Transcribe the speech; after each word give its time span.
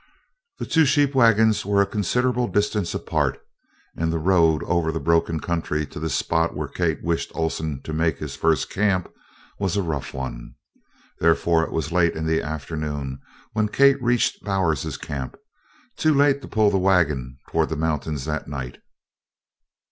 The 0.57 0.65
two 0.65 0.85
sheep 0.85 1.13
wagons 1.13 1.63
were 1.63 1.79
a 1.79 1.85
considerable 1.85 2.47
distance 2.47 2.95
apart 2.95 3.39
and 3.95 4.11
the 4.11 4.17
road 4.17 4.63
over 4.63 4.91
the 4.91 4.99
broken 4.99 5.39
country 5.39 5.85
to 5.85 5.99
the 5.99 6.09
spot 6.09 6.55
where 6.57 6.67
Kate 6.67 7.03
wished 7.03 7.31
Oleson 7.35 7.83
to 7.83 7.93
make 7.93 8.17
his 8.17 8.35
first 8.35 8.71
camp 8.71 9.13
was 9.59 9.77
a 9.77 9.83
rough 9.83 10.11
one, 10.11 10.55
therefore 11.19 11.61
it 11.61 11.71
was 11.71 11.91
late 11.91 12.15
in 12.15 12.25
the 12.25 12.41
afternoon 12.41 13.19
when 13.53 13.67
Kate 13.69 14.01
reached 14.01 14.43
Bowers's 14.43 14.97
camp 14.97 15.35
too 15.95 16.15
late 16.15 16.41
to 16.41 16.47
pull 16.47 16.71
the 16.71 16.79
wagon 16.79 17.37
toward 17.49 17.69
the 17.69 17.75
mountains 17.75 18.25
that 18.25 18.47
night. 18.47 18.79